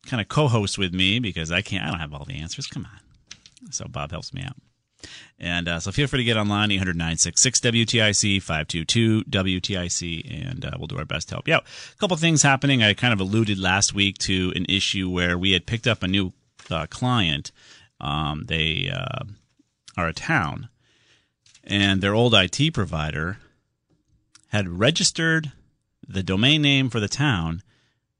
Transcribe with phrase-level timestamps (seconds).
[0.06, 1.84] kind of co-host with me because I can't.
[1.84, 2.66] I don't have all the answers.
[2.66, 3.72] Come on.
[3.72, 4.56] So Bob helps me out.
[5.38, 10.86] And uh, so feel free to get online, 800 WTIC, 522 WTIC, and uh, we'll
[10.86, 11.64] do our best to help you out.
[11.94, 12.82] A couple things happening.
[12.82, 16.08] I kind of alluded last week to an issue where we had picked up a
[16.08, 16.32] new
[16.90, 17.52] client.
[18.00, 19.24] Um, they uh,
[19.96, 20.68] are a town,
[21.66, 23.38] and their old IT provider
[24.48, 25.52] had registered
[26.06, 27.62] the domain name for the town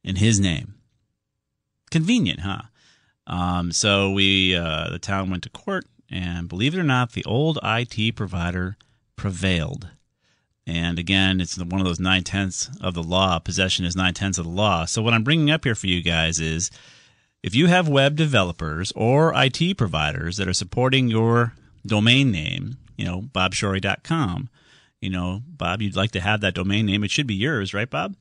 [0.03, 0.75] in his name.
[1.91, 2.63] Convenient, huh?
[3.27, 7.25] Um, so we, uh, the town went to court, and believe it or not, the
[7.25, 8.77] old IT provider
[9.17, 9.89] prevailed.
[10.67, 13.39] And again, it's one of those nine tenths of the law.
[13.39, 14.85] Possession is nine tenths of the law.
[14.85, 16.71] So what I'm bringing up here for you guys is,
[17.43, 21.55] if you have web developers or IT providers that are supporting your
[21.87, 24.49] domain name, you know, bobshorey.com,
[25.01, 27.05] you know, Bob, you'd like to have that domain name.
[27.05, 28.17] It should be yours, right, Bob?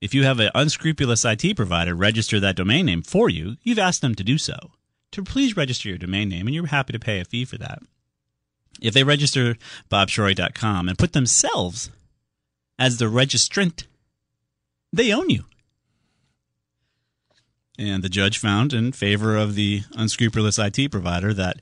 [0.00, 4.00] If you have an unscrupulous IT provider register that domain name for you, you've asked
[4.00, 4.56] them to do so.
[5.12, 7.80] To please register your domain name, and you're happy to pay a fee for that.
[8.80, 9.56] If they register
[9.90, 11.90] bobshorey.com and put themselves
[12.78, 13.84] as the registrant,
[14.92, 15.44] they own you.
[17.78, 21.60] And the judge found in favor of the unscrupulous IT provider that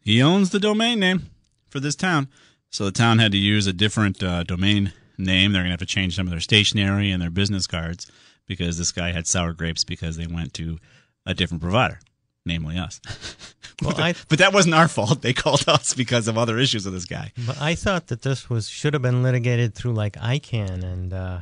[0.00, 1.30] he owns the domain name
[1.70, 2.28] for this town.
[2.70, 5.52] So the town had to use a different uh, domain name.
[5.52, 8.10] They're going to have to change some of their stationery and their business cards
[8.46, 10.78] because this guy had sour grapes because they went to
[11.26, 12.00] a different provider,
[12.44, 13.00] namely us.
[13.82, 15.22] Well, but, I, but that wasn't our fault.
[15.22, 17.32] They called us because of other issues with this guy.
[17.46, 21.38] but I thought that this was should have been litigated through like ICANN and uh,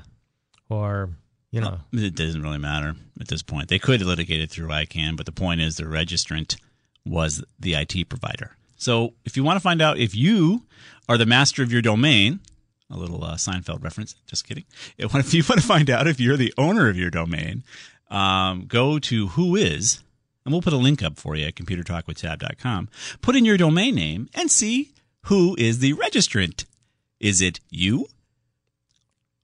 [0.68, 1.10] or
[1.50, 3.68] you know It doesn't really matter at this point.
[3.68, 6.56] They could litigate it through ICANN, but the point is the registrant
[7.04, 8.52] was the IT provider.
[8.78, 10.62] So if you want to find out if you
[11.08, 12.40] are the master of your domain,
[12.90, 14.64] a little uh, Seinfeld reference, just kidding.
[14.96, 17.64] If you want to find out if you're the owner of your domain,
[18.10, 20.00] um, go to WHOIS,
[20.44, 22.88] and we'll put a link up for you at computertalkwithtab.com.
[23.20, 24.92] Put in your domain name and see
[25.24, 26.64] who is the registrant.
[27.20, 28.06] Is it you?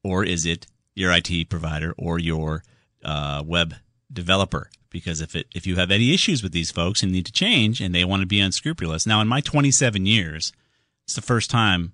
[0.02, 2.62] Or is it your IT provider or your
[3.04, 3.74] uh, web
[4.12, 4.70] developer?
[4.94, 7.80] Because if it if you have any issues with these folks and need to change
[7.80, 10.52] and they want to be unscrupulous, now in my 27 years,
[11.02, 11.92] it's the first time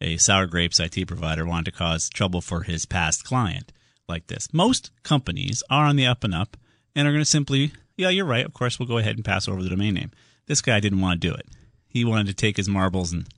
[0.00, 3.70] a sour grapes IT provider wanted to cause trouble for his past client
[4.08, 4.52] like this.
[4.52, 6.56] Most companies are on the up and up
[6.96, 8.44] and are going to simply, yeah, you're right.
[8.44, 10.10] Of course, we'll go ahead and pass over the domain name.
[10.46, 11.46] This guy didn't want to do it.
[11.86, 13.28] He wanted to take his marbles and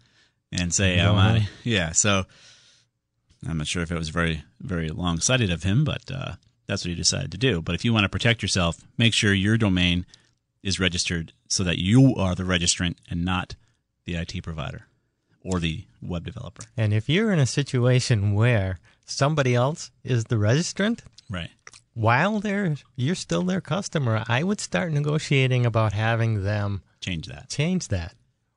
[0.50, 1.16] and say, Go "I'm
[1.62, 2.25] Yeah, so
[3.47, 6.36] I'm not sure if it was very very long sighted of him, but uh,
[6.66, 7.60] that's what he decided to do.
[7.62, 10.06] But if you want to protect yourself, make sure your domain
[10.62, 13.54] is registered so that you are the registrant and not
[14.06, 14.86] the IT provider
[15.42, 16.62] or the web developer.
[16.76, 21.50] and if you're in a situation where somebody else is the registrant Right.
[21.94, 27.50] while they're you're still their customer, I would start negotiating about having them Change that.
[27.50, 28.14] change that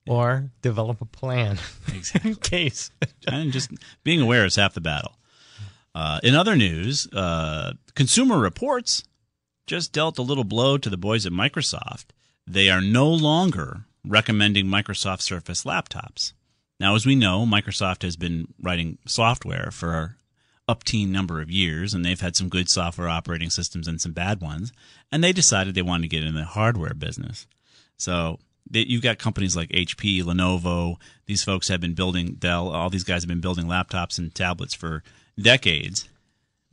[0.08, 1.58] or develop a plan
[1.94, 2.32] Exactly.
[2.32, 2.90] in case.
[3.28, 3.72] and just
[4.06, 5.18] being aware is half the battle.
[5.98, 9.04] Uh, in other news, uh, Consumer Reports
[9.66, 12.12] just dealt a little blow to the boys at Microsoft.
[12.46, 16.34] They are no longer recommending Microsoft Surface laptops.
[16.80, 20.18] Now, as we know, Microsoft has been writing software for
[20.68, 24.14] up teen number of years, and they've had some good software operating systems and some
[24.14, 24.72] bad ones,
[25.12, 27.48] and they decided they wanted to get in the hardware business.
[27.98, 28.38] So
[28.72, 30.98] you've got companies like HP, Lenovo.
[31.26, 32.70] These folks have been building Dell.
[32.70, 35.02] All these guys have been building laptops and tablets for
[35.40, 36.08] decades.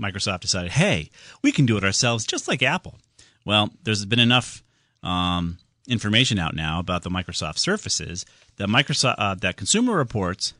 [0.00, 1.11] Microsoft decided, hey,
[1.43, 2.96] we can do it ourselves, just like Apple.
[3.44, 4.62] Well, there's been enough
[5.02, 8.25] um, information out now about the Microsoft Surfaces
[8.56, 10.55] that Microsoft uh, that Consumer Reports,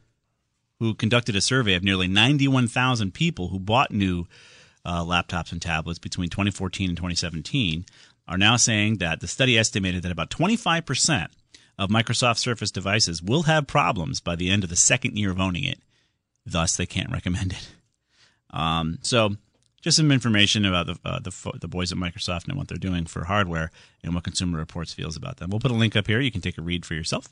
[0.79, 4.27] who conducted a survey of nearly 91,000 people who bought new
[4.85, 7.87] uh, laptops and tablets between 2014 and 2017,
[8.29, 11.31] are now saying that the study estimated that about 25 percent
[11.79, 15.41] of Microsoft Surface devices will have problems by the end of the second year of
[15.41, 15.81] owning it.
[16.47, 17.69] Thus, they can't recommend it.
[18.55, 19.37] Um, so,
[19.83, 23.05] just some information about the uh, the, the boys at Microsoft and what they're doing
[23.05, 23.71] for hardware
[24.03, 25.51] and what Consumer Reports feels about them.
[25.51, 26.21] We'll put a link up here.
[26.21, 27.29] You can take a read for yourself.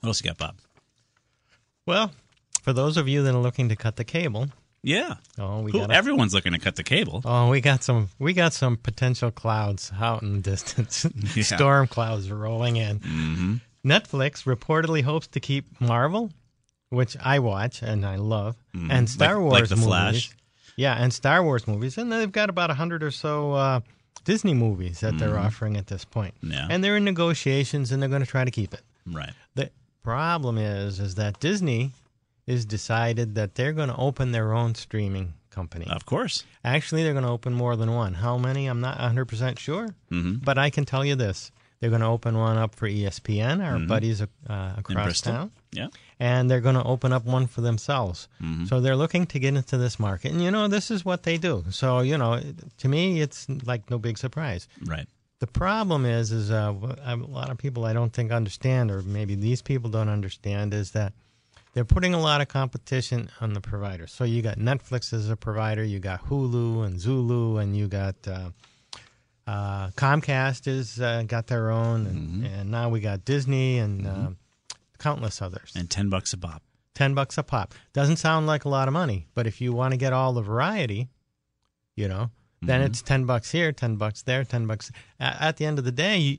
[0.00, 0.56] What else you got, Bob?
[1.86, 2.10] Well,
[2.62, 4.48] for those of you that are looking to cut the cable,
[4.82, 5.16] Yeah.
[5.38, 7.22] oh, we Who- got everyone's looking to cut the cable.
[7.24, 8.08] Oh, we got some.
[8.18, 11.06] We got some potential clouds out in the distance.
[11.36, 11.42] Yeah.
[11.42, 13.00] Storm clouds rolling in.
[13.00, 13.54] Mm-hmm.
[13.86, 16.30] Netflix reportedly hopes to keep Marvel,
[16.94, 19.42] which I watch and I love, and Star Mm-hmm.
[19.44, 19.86] Like- Wars like The movies.
[19.88, 20.30] Flash.
[20.76, 23.80] Yeah, and Star Wars movies, and they've got about a hundred or so uh,
[24.24, 26.34] Disney movies that they're offering at this point.
[26.42, 26.52] Mm-hmm.
[26.52, 26.66] Yeah.
[26.70, 28.82] and they're in negotiations, and they're going to try to keep it.
[29.06, 29.32] Right.
[29.54, 29.70] The
[30.02, 31.92] problem is, is that Disney
[32.46, 35.86] is decided that they're going to open their own streaming company.
[35.88, 36.42] Of course.
[36.64, 38.14] Actually, they're going to open more than one.
[38.14, 38.66] How many?
[38.66, 39.88] I'm not 100% sure.
[40.10, 40.34] Mm-hmm.
[40.44, 41.52] But I can tell you this.
[41.80, 44.26] They're going to open one up for ESPN, our buddies uh,
[44.76, 45.52] across town.
[45.72, 45.88] Yeah.
[46.20, 48.28] And they're going to open up one for themselves.
[48.40, 48.66] Mm-hmm.
[48.66, 50.32] So they're looking to get into this market.
[50.32, 51.64] And, you know, this is what they do.
[51.70, 52.40] So, you know,
[52.78, 54.68] to me, it's like no big surprise.
[54.84, 55.06] Right.
[55.40, 56.72] The problem is, is uh,
[57.04, 60.92] a lot of people I don't think understand, or maybe these people don't understand, is
[60.92, 61.12] that
[61.74, 64.12] they're putting a lot of competition on the providers.
[64.12, 68.14] So you got Netflix as a provider, you got Hulu and Zulu, and you got
[68.28, 68.50] uh,
[69.46, 74.30] uh, Comcast has uh, got their own, and, and now we got Disney and uh,
[74.98, 75.72] countless others.
[75.76, 76.62] And ten bucks a pop.
[76.94, 79.92] Ten bucks a pop doesn't sound like a lot of money, but if you want
[79.92, 81.08] to get all the variety,
[81.96, 82.30] you know,
[82.62, 84.90] then it's ten bucks here, ten bucks there, ten bucks.
[85.20, 86.38] At, the end of the day, you,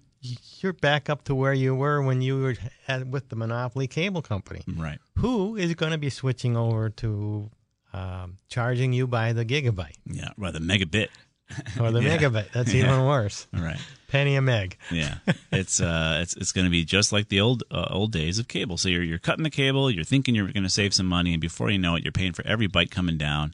[0.59, 2.55] you're back up to where you were when you were
[2.87, 4.63] at, with the monopoly cable company.
[4.67, 4.99] Right.
[5.17, 7.49] Who is going to be switching over to
[7.93, 10.29] um, charging you by the gigabyte Yeah.
[10.37, 10.53] Right.
[10.53, 11.09] The megabit.
[11.79, 12.17] or the Yeah.
[12.17, 12.51] megabit?
[12.51, 12.85] That's Yeah.
[12.85, 13.47] even worse.
[13.53, 13.79] Right.
[14.07, 14.77] Penny a meg.
[14.91, 15.17] Yeah,
[15.51, 18.47] it's uh, it's it's going to be just like the old uh, old days of
[18.47, 18.77] cable.
[18.77, 21.41] So you're you're cutting the cable, you're thinking you're going to save some money, and
[21.41, 23.53] before you know it, you're paying for every byte coming down,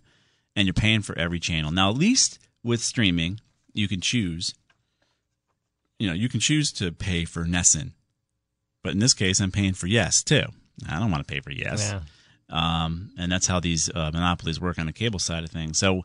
[0.56, 1.72] and you're paying for every channel.
[1.72, 3.40] Now, at least with streaming,
[3.74, 4.54] you can choose.
[5.98, 7.92] You know, you can choose to pay for NESN,
[8.84, 10.44] but in this case, I'm paying for Yes too.
[10.90, 11.92] I don't want to pay for Yes.
[11.92, 12.02] Yeah.
[12.50, 15.78] Um, and that's how these uh, monopolies work on the cable side of things.
[15.78, 16.04] So,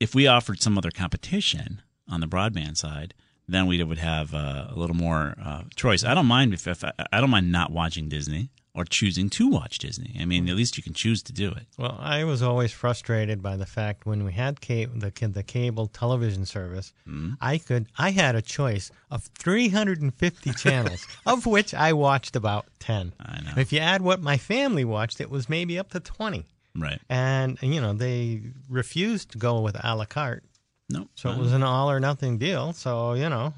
[0.00, 3.14] if we offered some other competition on the broadband side,
[3.46, 6.04] then we would have uh, a little more uh, choice.
[6.04, 9.48] I don't mind if, if I, I don't mind not watching Disney or choosing to
[9.48, 10.16] watch Disney.
[10.20, 11.66] I mean, at least you can choose to do it.
[11.76, 15.88] Well, I was always frustrated by the fact when we had cable, the the cable
[15.88, 17.32] television service, Mm-hmm.
[17.40, 23.12] I could I had a choice of 350 channels, of which I watched about 10.
[23.18, 23.50] I know.
[23.56, 26.44] If you add what my family watched, it was maybe up to 20.
[26.80, 27.00] Right?
[27.08, 30.44] And you know they refused to go with a la carte,
[30.88, 31.08] No.
[31.14, 32.72] so it was an all or nothing deal.
[32.72, 33.54] So you know,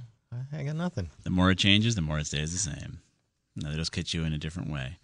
[0.52, 1.10] I- got nothing.
[1.22, 3.00] the more it changes, the more it stays the same.
[3.56, 4.98] No, they just hit you in a different way.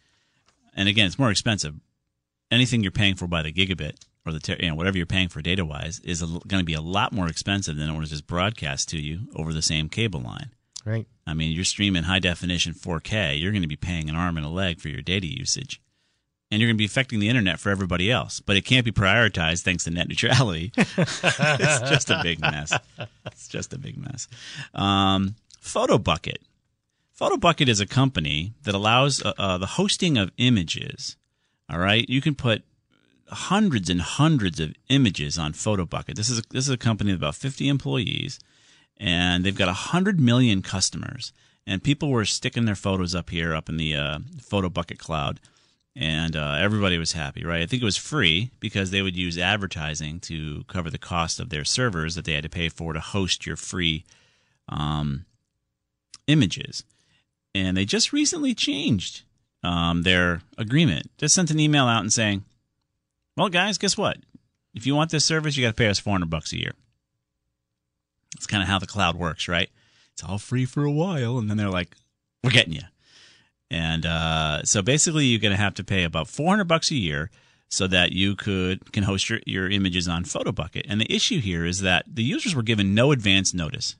[0.74, 1.74] And again, it's more expensive.
[2.50, 5.28] Anything you're paying for by the gigabit or the ter- you know whatever you're paying
[5.28, 8.26] for data wise is going to be a lot more expensive than it was just
[8.26, 10.50] broadcast to you over the same cable line.
[10.84, 11.06] Right?
[11.26, 13.38] I mean, you're streaming high definition 4K.
[13.38, 15.82] You're going to be paying an arm and a leg for your data usage.
[16.50, 18.40] And you're going to be affecting the internet for everybody else.
[18.40, 20.72] But it can't be prioritized thanks to net neutrality.
[20.76, 21.20] it's
[21.90, 22.72] just a big mess.
[23.26, 24.28] It's just a big mess.
[24.74, 26.38] Um, PhotoBucket.
[27.20, 31.16] PhotoBucket is a company that allows uh, uh, the hosting of images.
[31.70, 32.62] All right, you can put
[33.30, 36.14] hundreds and hundreds of images on PhotoBucket.
[36.14, 38.38] This is a, this is a company of about 50 employees,
[38.96, 41.32] and they've got 100 million customers.
[41.66, 45.40] And people were sticking their photos up here, up in the uh, PhotoBucket cloud,
[46.00, 47.60] and uh, everybody was happy, right?
[47.60, 51.50] I think it was free because they would use advertising to cover the cost of
[51.50, 54.04] their servers that they had to pay for to host your free
[54.68, 55.24] um,
[56.28, 56.84] images.
[57.52, 59.22] And they just recently changed
[59.64, 61.10] um, their agreement.
[61.18, 62.44] Just sent an email out and saying,
[63.36, 64.18] "Well, guys, guess what?
[64.74, 66.74] If you want this service, you got to pay us 400 bucks a year."
[68.36, 69.68] It's kind of how the cloud works, right?
[70.12, 71.96] It's all free for a while, and then they're like,
[72.44, 72.82] "We're getting you."
[73.70, 77.30] And uh, so basically, you're going to have to pay about 400 bucks a year
[77.68, 80.86] so that you could can host your, your images on PhotoBucket.
[80.88, 83.96] And the issue here is that the users were given no advance notice.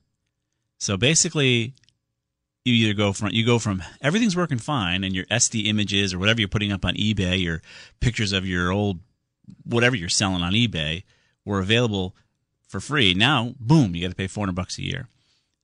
[0.78, 1.74] So basically,
[2.64, 6.18] you either go from you go from everything's working fine and your SD images or
[6.18, 7.62] whatever you're putting up on eBay or
[8.00, 9.00] pictures of your old
[9.64, 11.02] whatever you're selling on eBay
[11.44, 12.14] were available
[12.66, 13.14] for free.
[13.14, 15.08] Now, boom, you got to pay 400 bucks a year.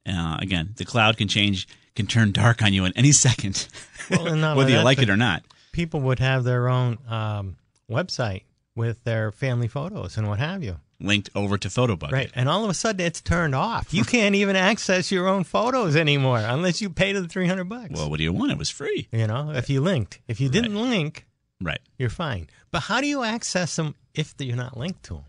[0.06, 3.68] Uh, again, the cloud can change, can turn dark on you in any second,
[4.10, 5.42] Well, not whether you like it or not.
[5.72, 7.56] People would have their own um,
[7.90, 8.42] website
[8.76, 10.76] with their family photos and what have you.
[11.00, 12.12] Linked over to PhotoBucket.
[12.12, 12.30] Right.
[12.34, 13.92] And all of a sudden it's turned off.
[13.92, 17.90] You can't even access your own photos anymore unless you pay the 300 bucks.
[17.92, 18.52] Well, what do you want?
[18.52, 19.08] It was free.
[19.12, 20.20] you know, if you linked.
[20.28, 21.26] If you didn't link,
[21.60, 21.80] Right.
[21.98, 22.48] you're fine.
[22.70, 25.24] But how do you access them if you're not linked to them?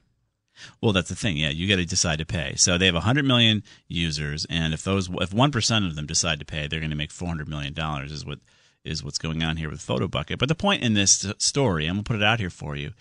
[0.82, 1.38] Well, that's the thing.
[1.38, 2.56] Yeah, you got to decide to pay.
[2.56, 6.40] So they have 100 million users, and if those, if one percent of them decide
[6.40, 8.12] to pay, they're going to make 400 million dollars.
[8.12, 8.40] Is what
[8.84, 10.38] is what's going on here with PhotoBucket.
[10.38, 12.94] But the point in this story, I'm gonna put it out here for you,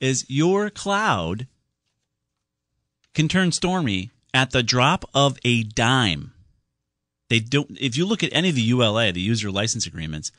[0.00, 1.46] is your cloud
[3.14, 6.32] can turn stormy at the drop of a dime.
[7.28, 7.76] They don't.
[7.80, 10.32] If you look at any of the EULA, the user license agreements,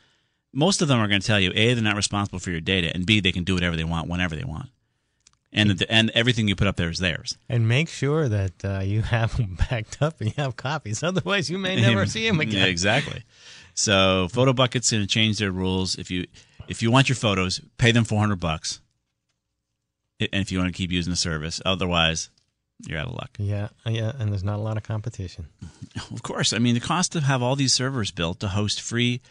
[0.53, 2.91] most of them are going to tell you a they're not responsible for your data,
[2.93, 4.69] and b they can do whatever they want whenever they want,
[5.53, 7.37] and the, and everything you put up there is theirs.
[7.47, 11.03] And make sure that uh, you have them backed up and you have copies.
[11.03, 12.61] Otherwise, you may never see them again.
[12.61, 13.23] Yeah, exactly.
[13.75, 15.97] So PhotoBucket's going to change their rules.
[15.97, 16.25] If you
[16.67, 18.79] if you want your photos, pay them 400 bucks.
[20.19, 22.29] And if you want to keep using the service, otherwise,
[22.87, 23.31] you're out of luck.
[23.37, 25.47] Yeah, yeah, and there's not a lot of competition.
[26.11, 29.21] Of course, I mean the cost to have all these servers built to host free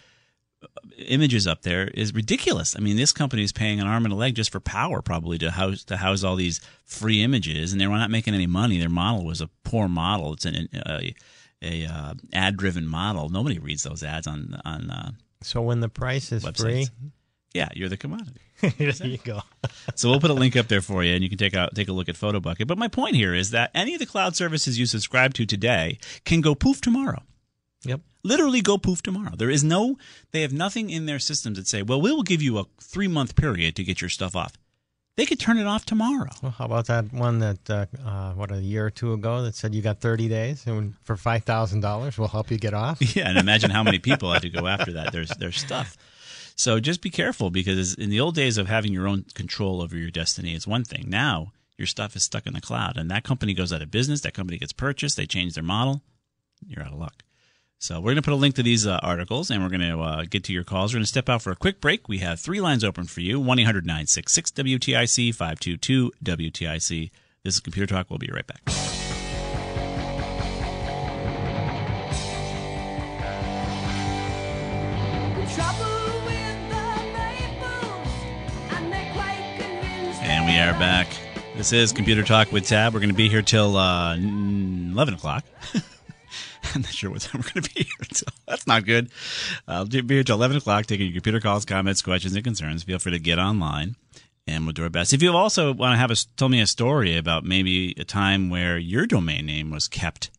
[0.98, 2.76] images up there is ridiculous.
[2.76, 5.38] I mean, this company is paying an arm and a leg just for power, probably
[5.38, 8.78] to house to house all these free images, and they were not making any money.
[8.78, 10.34] Their model was a poor model.
[10.34, 11.14] It's an a,
[11.62, 13.28] a uh, ad driven model.
[13.28, 14.90] Nobody reads those ads on on.
[14.90, 16.90] Uh, So when the price is Websites.
[17.52, 18.40] yeah, you're the commodity.
[18.78, 19.40] there you go.
[19.96, 21.88] So we'll put a link up there for you, and you can take out take
[21.88, 22.66] a look at PhotoBucket.
[22.68, 25.98] But my point here is that any of the cloud services you subscribe to today
[26.24, 27.22] can go poof tomorrow.
[28.24, 29.34] Literally go poof tomorrow.
[29.36, 29.98] There is no,
[30.30, 33.08] they have nothing in their systems that say, well, we will give you a three
[33.08, 34.52] month period to get your stuff off.
[35.16, 36.30] They could turn it off tomorrow.
[36.42, 39.54] Well, how about that one that uh, uh, what a year or two ago that
[39.54, 42.98] said you got 30 days and for five thousand dollars we'll help you get off.
[43.16, 45.12] Yeah, and imagine how many people had to go after that.
[45.12, 45.98] There's there's stuff.
[46.56, 49.96] So just be careful because in the old days of having your own control over
[49.96, 51.06] your destiny, it's one thing.
[51.08, 54.22] Now your stuff is stuck in the cloud, and that company goes out of business.
[54.22, 55.16] That company gets purchased.
[55.16, 56.02] They change their model.
[56.66, 57.22] You're out of luck.
[57.82, 60.00] So we're going to put a link to these uh, articles, and we're going to
[60.00, 60.92] uh, get to your calls.
[60.92, 62.08] We're going to step out for a quick break.
[62.08, 67.10] We have three lines open for you: 1 800 966 WTIC five two two WTIC.
[67.42, 68.08] This is Computer Talk.
[68.08, 68.62] We'll be right back.
[80.22, 81.08] And we are back.
[81.56, 82.94] This is Computer Talk with Tab.
[82.94, 85.44] We're going to be here till uh, 11 o'clock.
[86.74, 89.10] I'm not sure what time we're going to be here So That's not good.
[89.66, 92.82] I'll be here till 11 o'clock taking your computer calls, comments, questions, and concerns.
[92.82, 93.96] Feel free to get online
[94.46, 95.12] and we'll do our best.
[95.12, 98.50] If you also want to have us tell me a story about maybe a time
[98.50, 100.30] where your domain name was kept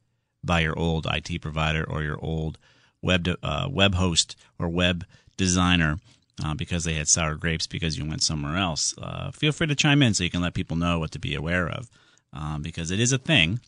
[0.43, 2.57] by your old IT provider or your old
[3.01, 5.05] web uh, web host or web
[5.37, 5.99] designer
[6.43, 9.75] uh, because they had sour grapes because you went somewhere else, uh, feel free to
[9.75, 11.89] chime in so you can let people know what to be aware of
[12.33, 13.59] um, because it is a thing.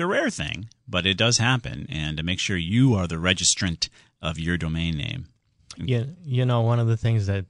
[0.00, 1.86] A rare thing, but it does happen.
[1.90, 3.88] And to make sure you are the registrant
[4.22, 5.26] of your domain name.
[5.76, 7.44] You, you know, one of the things that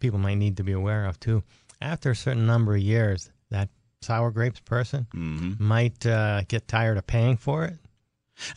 [0.00, 1.42] people might need to be aware of too,
[1.80, 3.68] after a certain number of years, that
[4.00, 5.64] sour grapes person Mm-hmm.
[5.64, 7.76] might uh, get tired of paying for it,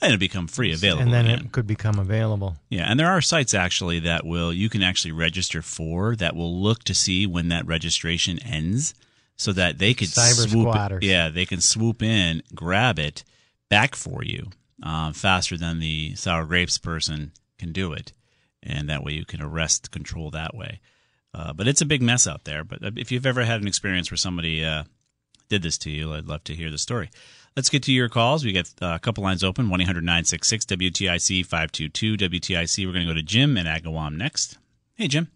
[0.02, 1.04] And it'll become free available.
[1.04, 2.58] and then it could become available.
[2.70, 6.62] Yeah, and there are sites actually that will you can actually register for that will
[6.62, 8.94] look to see when that registration ends,
[9.36, 10.64] so that they could Cyber swoop.
[10.70, 11.04] squatters.
[11.04, 13.24] Yeah, they can swoop in, grab it
[13.70, 14.50] back for you
[14.84, 18.14] um, faster than the sour grapes person can do it,
[18.62, 20.80] and that way you can arrest control that way.
[21.34, 22.64] Uh, but it's a big mess out there.
[22.64, 24.84] But if you've ever had an experience where somebody uh,
[25.50, 27.10] did this to you, I'd love to hear the story.
[27.56, 28.46] Let's get to your calls.
[28.46, 32.86] We got uh, a couple lines open 1 800 966 WTIC 522 WTIC.
[32.86, 34.58] We're going to go to Jim in Agawam next.
[34.96, 35.30] Hey, Jim.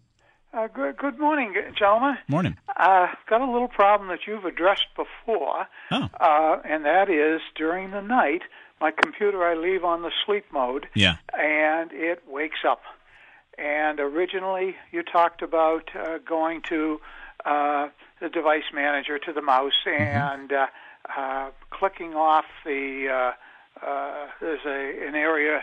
[0.54, 2.18] Uh, good, good morning, gentlemen.
[2.28, 2.56] Morning.
[2.68, 7.40] Uh, I've got a little problem that you've addressed before, Oh, uh, and that is
[7.54, 8.42] during the night,
[8.78, 11.16] my computer I leave on the sleep mode, yeah.
[11.32, 12.82] and it wakes up.
[13.56, 17.00] And originally, you talked about uh, going to
[17.46, 17.88] uh,
[18.20, 20.66] the device manager to the mouse and uh,
[21.16, 23.08] uh, clicking off the.
[23.10, 25.62] Uh, uh, there's a an area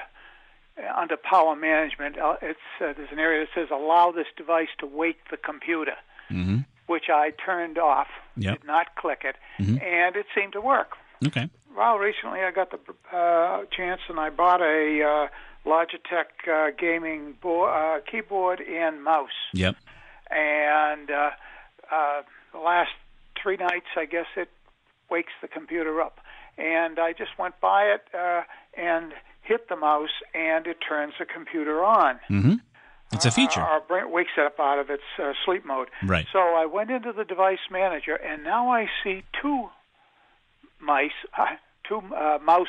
[0.95, 2.17] under power management.
[2.17, 5.95] Uh, it's uh, there's an area that says allow this device to wake the computer,
[6.31, 6.59] Mm-hmm.
[6.87, 8.07] which I turned off.
[8.37, 8.59] Yep.
[8.59, 9.81] Did not click it, Mhm.
[9.83, 10.91] and it seemed to work.
[11.27, 11.49] Okay.
[11.75, 12.79] Well, recently I got the
[13.15, 15.27] uh, chance and I bought a uh,
[15.69, 19.29] Logitech uh, gaming bo- uh, keyboard and mouse.
[19.53, 19.75] Yep.
[20.31, 21.31] And uh,
[21.91, 22.21] uh,
[22.53, 22.91] the last
[23.41, 24.49] three nights, I guess it
[25.09, 26.19] wakes the computer up.
[26.57, 28.41] And I just went by it uh,
[28.77, 29.13] and
[29.49, 32.19] hit the mouse and it turns the computer on.
[32.29, 32.53] Mm-hmm.
[33.11, 33.61] It's a feature.
[33.61, 35.87] Or bring, wakes it up out of its uh, sleep mode.
[36.05, 36.27] Right.
[36.31, 39.69] So I went into the device manager, and now I see two
[40.79, 41.45] mice, uh,
[41.87, 42.67] two uh, mouse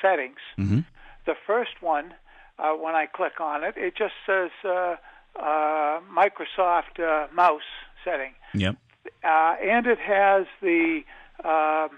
[0.00, 0.38] settings.
[0.58, 0.80] Mm-hmm.
[1.26, 2.14] The first one,
[2.58, 4.96] uh, when I click on it, it just says uh,
[5.38, 7.60] uh, Microsoft uh, mouse
[8.04, 8.76] setting, Yep.
[9.22, 11.02] uh, and it has the
[11.44, 11.90] um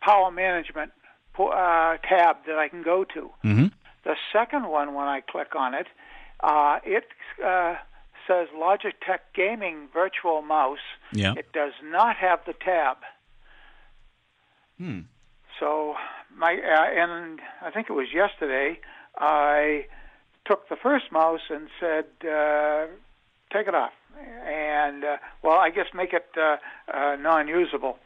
[0.00, 0.92] power management
[1.38, 3.30] uh, tab that I can go to.
[3.44, 3.66] Mm-hmm.
[4.10, 5.86] The second one, when I click on it,
[6.42, 7.04] uh, it
[7.46, 7.76] uh,
[8.26, 10.80] says Logitech Gaming Virtual Mouse.
[11.12, 11.34] Yeah.
[11.36, 12.96] It does not have the tab.
[14.78, 15.02] Hmm.
[15.60, 15.94] So
[16.36, 18.80] my uh, and I think it was yesterday
[19.16, 19.86] I
[20.44, 22.86] took the first mouse and said uh,
[23.52, 23.92] take it off
[24.44, 26.56] and uh, well I guess make it uh,
[26.92, 27.98] uh, non-usable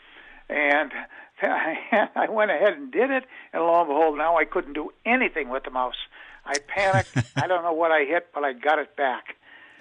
[0.49, 0.93] and
[1.43, 5.49] I went ahead and did it and lo and behold now I couldn't do anything
[5.49, 5.97] with the mouse.
[6.45, 7.17] I panicked.
[7.37, 9.37] I don't know what I hit, but I got it back.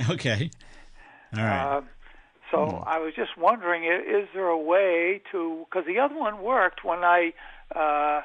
[0.09, 0.49] Okay.
[1.35, 1.77] All right.
[1.77, 1.81] Uh,
[2.51, 5.65] so I was just wondering, is there a way to?
[5.65, 7.33] Because the other one worked when I
[7.75, 8.21] uh,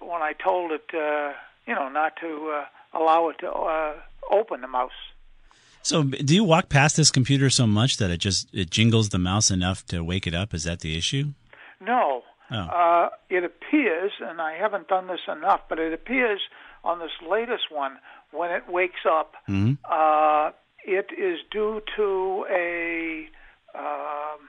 [0.00, 1.32] when I told it, uh,
[1.66, 3.94] you know, not to uh, allow it to uh,
[4.30, 4.90] open the mouse.
[5.82, 9.18] so, do you walk past this computer so much that it just it jingles the
[9.18, 10.52] mouse enough to wake it up?
[10.52, 11.32] Is that the issue?
[11.80, 12.22] No.
[12.52, 12.56] Oh.
[12.56, 16.40] Uh, it appears, and I haven't done this enough, but it appears
[16.82, 17.98] on this latest one
[18.32, 19.78] when it wakes up, Mhm.
[19.84, 20.50] uh,
[20.84, 23.28] it is due to a
[23.74, 24.48] um,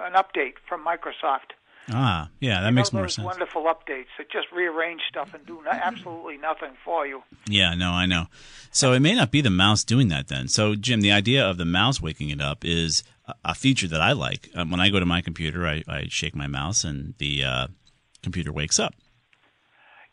[0.00, 1.52] an update from Microsoft.
[1.92, 3.24] Ah, yeah, that You makes more sense.
[3.24, 7.22] Wonderful updates that just rearrange stuff and do no, absolutely nothing for you.
[7.46, 8.26] Yeah, no, I know.
[8.72, 10.48] So it may not be the mouse doing that then.
[10.48, 14.00] So Jim, the idea of the mouse waking it up is a, a feature that
[14.00, 14.50] I like.
[14.54, 17.66] Um, when I go to my computer, I, I shake my mouse and the uh,
[18.22, 18.94] computer wakes up.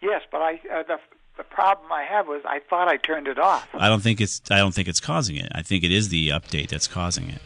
[0.01, 0.97] Yes, but I uh, the
[1.37, 3.67] the problem I have was I thought I turned it off.
[3.73, 5.51] I don't think it's I don't think it's causing it.
[5.53, 7.41] I think it is the update that's causing it.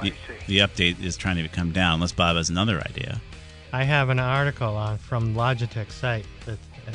[0.00, 0.12] The,
[0.46, 1.94] the update is trying to come down.
[1.94, 3.20] Unless Bob has another idea.
[3.72, 6.92] I have an article on from Logitech site that uh,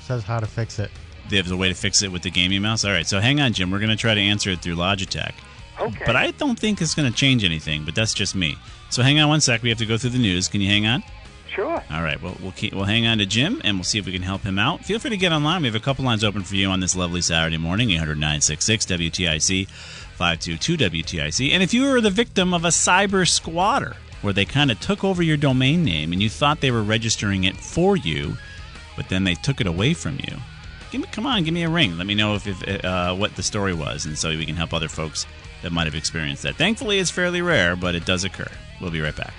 [0.00, 0.90] says how to fix it.
[1.28, 2.84] There's a way to fix it with the gaming mouse.
[2.84, 3.70] All right, so hang on, Jim.
[3.70, 5.32] We're going to try to answer it through Logitech.
[5.80, 6.04] Okay.
[6.06, 7.84] But I don't think it's going to change anything.
[7.84, 8.56] But that's just me.
[8.90, 9.62] So hang on one sec.
[9.62, 10.48] We have to go through the news.
[10.48, 11.02] Can you hang on?
[11.48, 11.82] Sure.
[11.90, 12.20] All right.
[12.20, 14.42] Well, we'll keep, we'll hang on to Jim, and we'll see if we can help
[14.42, 14.84] him out.
[14.84, 15.62] Feel free to get online.
[15.62, 17.88] We have a couple lines open for you on this lovely Saturday morning.
[17.88, 21.52] 800-966 WTIC, 522 WTIC.
[21.52, 25.04] And if you were the victim of a cyber squatter, where they kind of took
[25.04, 28.36] over your domain name and you thought they were registering it for you,
[28.96, 30.36] but then they took it away from you,
[30.90, 31.96] give me come on, give me a ring.
[31.96, 34.74] Let me know if, if uh, what the story was, and so we can help
[34.74, 35.26] other folks
[35.66, 36.54] that might have experienced that.
[36.54, 38.46] Thankfully, it's fairly rare, but it does occur.
[38.80, 39.34] We'll be right back.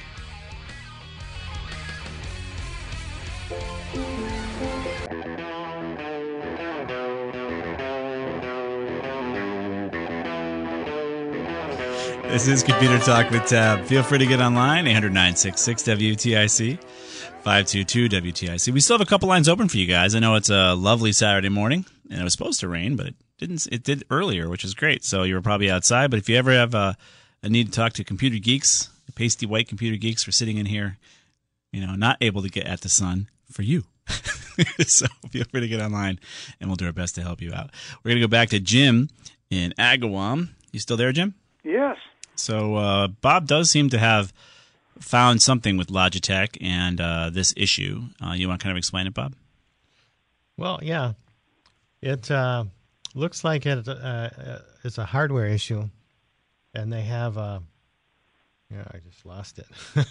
[12.24, 13.86] This is Computer Talk with Tab.
[13.86, 16.84] Feel free to get online, 800-966 WTIC,
[17.42, 18.74] 522 WTIC.
[18.74, 20.14] We still have a couple lines open for you guys.
[20.14, 23.16] I know it's a lovely Saturday morning, and it was supposed to rain, but it
[23.38, 23.68] didn't.
[23.72, 25.04] It did earlier, which is great.
[25.04, 26.12] So you were probably outside.
[26.12, 26.98] But if you ever have a,
[27.44, 30.98] a need to talk to computer geeks, pasty white computer geeks for sitting in here,
[31.72, 33.84] you know, not able to get at the sun for you.
[34.88, 36.20] so feel free to get online,
[36.60, 37.72] and we'll do our best to help you out.
[38.04, 39.10] We're gonna go back to Jim
[39.50, 40.50] in Agawam.
[40.72, 41.36] You still there, Jim?
[41.64, 41.98] Yes.
[42.36, 44.34] So uh, Bob does seem to have
[45.00, 48.04] found something with Logitech and uh, this issue.
[48.24, 49.34] Uh, you want to kind of explain it, Bob?
[50.56, 51.14] Well, yeah,
[52.02, 52.66] it uh,
[53.18, 54.30] looks like it, uh,
[54.84, 55.90] it's a hardware issue,
[56.74, 57.62] and they have a.
[58.72, 59.68] Yeah, I just lost it.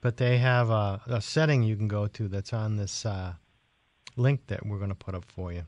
[0.00, 3.34] but they have a, a setting you can go to that's on this uh,
[4.16, 5.64] link that we're going to put up for you,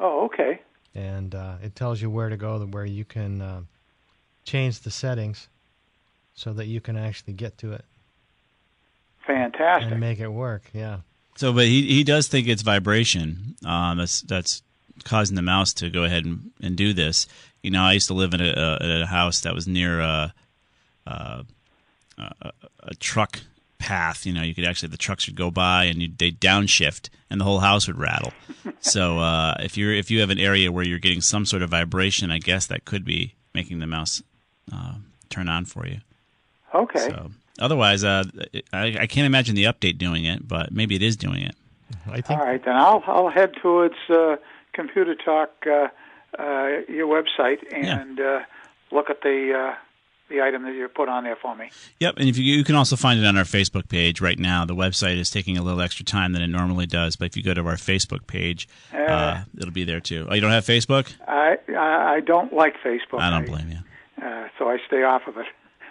[0.00, 0.60] Oh, okay.
[0.94, 3.60] and uh, it tells you where to go, where you can uh,
[4.44, 5.48] change the settings,
[6.34, 7.84] so that you can actually get to it
[9.26, 9.90] Fantastic.
[9.90, 10.62] and make it work.
[10.72, 10.98] Yeah.
[11.36, 14.62] So, but he he does think it's vibration um, that's that's
[15.04, 17.26] causing the mouse to go ahead and, and do this.
[17.62, 20.34] You know, I used to live in a, a, a house that was near a,
[21.06, 21.44] a,
[22.18, 23.40] a, a truck
[23.78, 24.26] path.
[24.26, 27.40] You know, you could actually the trucks would go by and you, they downshift and
[27.40, 28.32] the whole house would rattle.
[28.80, 31.70] so uh, if you're if you have an area where you're getting some sort of
[31.70, 34.22] vibration, I guess that could be making the mouse
[34.72, 34.94] uh,
[35.28, 35.98] turn on for you.
[36.74, 37.08] Okay.
[37.08, 38.24] So otherwise, uh,
[38.72, 41.54] I, I can't imagine the update doing it, but maybe it is doing it.
[42.10, 44.36] I think right, then I'll I'll head towards uh,
[44.76, 45.88] Computer Talk, uh,
[46.38, 48.40] uh, your website, and uh,
[48.92, 49.74] look at the uh,
[50.28, 51.70] the item that you put on there for me.
[52.00, 54.64] Yep, and if you, you can also find it on our Facebook page right now.
[54.64, 57.42] The website is taking a little extra time than it normally does, but if you
[57.42, 60.26] go to our Facebook page, uh, it'll be there too.
[60.28, 61.12] Oh, you don't have Facebook?
[61.26, 63.20] I I, I don't like Facebook.
[63.20, 63.78] I don't blame you.
[64.22, 65.46] Uh, so I stay off of it.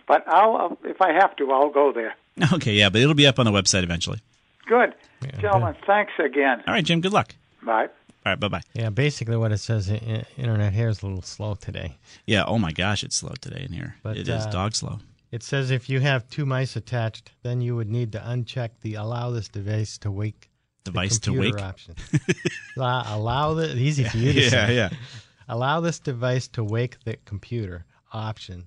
[0.08, 2.16] But I'll uh, if I have to, I'll go there.
[2.54, 4.20] Okay, yeah, but it'll be up on the website eventually.
[4.68, 4.94] Good,
[5.40, 5.76] gentlemen.
[5.88, 6.62] Thanks again.
[6.68, 7.00] All right, Jim.
[7.00, 7.34] Good luck.
[7.64, 7.88] Bye.
[8.26, 8.62] All right, bye bye.
[8.74, 11.98] Yeah, basically what it says, internet here is a little slow today.
[12.26, 12.44] Yeah.
[12.46, 13.96] Oh my gosh, it's slow today in here.
[14.02, 15.00] But, it is uh, dog slow.
[15.32, 18.96] It says if you have two mice attached, then you would need to uncheck the
[18.96, 20.50] allow this device to wake
[20.86, 21.60] the Device to wake.
[21.62, 21.96] option.
[22.78, 24.76] allow, the easy for you to Yeah, say.
[24.76, 24.90] yeah.
[25.48, 28.66] Allow this device to wake the computer option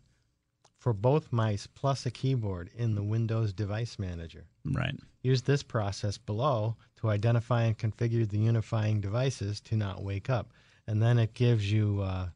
[0.79, 4.47] for both mice plus a keyboard in the Windows Device Manager.
[4.65, 4.95] Right.
[5.23, 10.53] Use this process below to identify and configure the unifying devices to not wake up.
[10.87, 12.29] And then it gives you uh,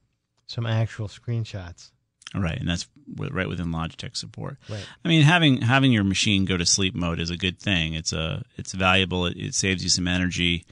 [0.47, 1.91] some actual screenshots.
[2.35, 2.87] Right, and that's
[3.19, 4.57] right within Logitech support.
[4.69, 4.87] Right.
[5.05, 7.93] I mean, having having your machine go to sleep mode is a good thing.
[7.93, 9.27] It's a it's valuable.
[9.27, 10.65] It, it saves you some energy.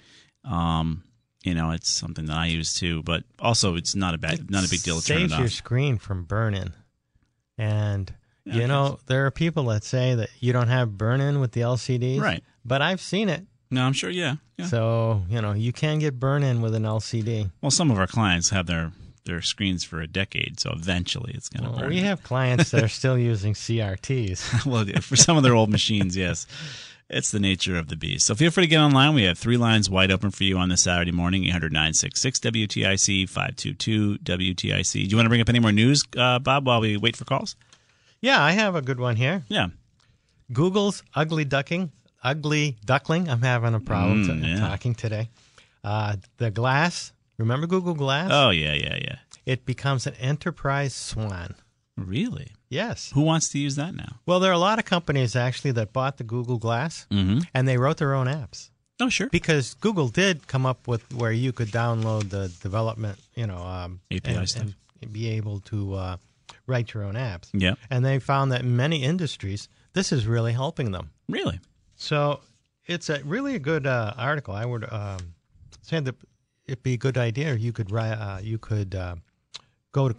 [0.45, 1.05] Um,
[1.43, 3.03] you know, it's something that I use too.
[3.03, 5.47] But also, it's not a bad, not a big deal to turn Saves it your
[5.47, 5.53] off.
[5.53, 6.73] screen from burn-in.
[7.61, 8.13] And,
[8.45, 12.21] you know, there are people that say that you don't have burn-in with the LCDs.
[12.21, 12.43] Right.
[12.65, 13.45] But I've seen it.
[13.71, 14.11] No, I'm sure.
[14.11, 14.67] Yeah, yeah.
[14.67, 17.51] So, you know, you can get burn-in with an LCD.
[17.61, 18.93] Well, some of our clients have their
[19.27, 21.91] their screens for a decade, so eventually it's going to Well, burn.
[21.91, 24.65] we have clients that are still using CRTs.
[24.67, 26.47] well, for some of their old machines, yes.
[27.13, 28.27] It's the nature of the beast.
[28.27, 29.15] So feel free to get online.
[29.15, 33.29] We have three lines wide open for you on this Saturday morning 800 966 WTIC
[33.29, 34.93] 522 WTIC.
[34.93, 37.25] Do you want to bring up any more news, uh, Bob, while we wait for
[37.25, 37.57] calls?
[38.21, 39.43] Yeah, I have a good one here.
[39.49, 39.69] Yeah.
[40.53, 41.91] Google's ugly ducking,
[42.23, 43.29] ugly duckling.
[43.29, 44.61] I'm having a problem Mm, yeah.
[44.61, 45.31] talking today.
[45.83, 47.13] Uh, the glass.
[47.39, 48.29] Remember Google Glass?
[48.33, 49.17] Oh, yeah, yeah, yeah.
[49.47, 51.55] It becomes an enterprise swan.
[51.97, 52.53] Really?
[52.71, 53.11] Yes.
[53.15, 54.17] Who wants to use that now?
[54.27, 57.41] Well, there are a lot of companies actually that bought the Google Glass Mm-hmm.
[57.53, 59.29] and they wrote their own apps Oh, sure.
[59.29, 64.01] because Google did come up with where you could download the development, you know, um,
[64.13, 64.69] API and, stuff.
[65.03, 66.17] and be able to uh,
[66.67, 67.49] write your own apps.
[67.53, 67.75] Yeah.
[67.91, 71.11] And they found that in many industries, this is really helping them.
[71.29, 71.59] Really?
[71.97, 72.41] So
[72.87, 74.55] it's a really a good uh, article.
[74.55, 75.35] I would um,
[75.83, 76.15] say that
[76.67, 77.55] it'd be a good idea.
[77.55, 78.13] You could write.
[78.15, 79.17] Uh, you could uh,
[79.93, 80.15] go to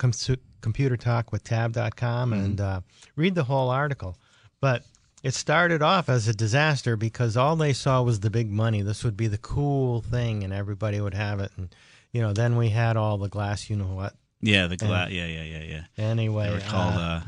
[0.62, 2.82] com- computertalkwithtab.com and uh,
[3.16, 4.18] read the whole article.
[4.60, 4.84] But
[5.24, 8.82] it started off as a disaster because all they saw was the big money.
[8.82, 11.52] This would be the cool thing, and everybody would have it.
[11.58, 11.74] And
[12.12, 13.70] you know, then we had all the glass.
[13.70, 14.14] You know what?
[14.42, 15.12] Yeah, the glass.
[15.12, 15.84] Yeah, yeah, yeah, yeah.
[16.04, 17.22] Anyway, They were called, uh, uh,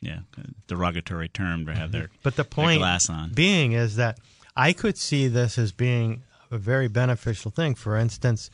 [0.00, 0.18] yeah,
[0.66, 3.30] derogatory term to have their, But the point glass on.
[3.32, 4.18] being is that
[4.56, 7.74] I could see this as being a very beneficial thing.
[7.76, 8.50] For instance,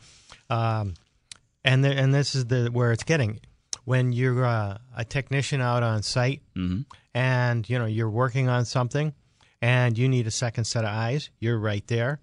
[0.51, 0.95] um,
[1.65, 3.41] and there, and this is the where it's getting
[3.91, 6.85] when you're uh, a technician out on site Mhm.
[7.13, 9.13] and you know you're working on something
[9.61, 11.31] and you need a second set of eyes.
[11.41, 12.21] You're right there.